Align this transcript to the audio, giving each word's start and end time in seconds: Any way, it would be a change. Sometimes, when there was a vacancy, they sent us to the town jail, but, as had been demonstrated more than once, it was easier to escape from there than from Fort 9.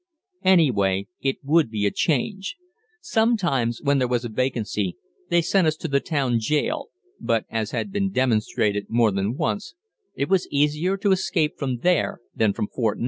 Any 0.43 0.71
way, 0.71 1.05
it 1.21 1.37
would 1.43 1.69
be 1.69 1.85
a 1.85 1.91
change. 1.91 2.55
Sometimes, 3.01 3.83
when 3.83 3.99
there 3.99 4.07
was 4.07 4.25
a 4.25 4.29
vacancy, 4.29 4.97
they 5.29 5.43
sent 5.43 5.67
us 5.67 5.75
to 5.75 5.87
the 5.87 5.99
town 5.99 6.39
jail, 6.39 6.87
but, 7.19 7.45
as 7.51 7.69
had 7.69 7.91
been 7.91 8.09
demonstrated 8.09 8.87
more 8.89 9.11
than 9.11 9.37
once, 9.37 9.75
it 10.15 10.27
was 10.27 10.47
easier 10.49 10.97
to 10.97 11.11
escape 11.11 11.59
from 11.59 11.81
there 11.81 12.19
than 12.35 12.51
from 12.51 12.67
Fort 12.69 12.97
9. 12.97 12.99